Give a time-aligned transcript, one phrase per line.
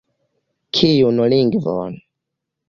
[0.77, 1.93] Kiun lingvon?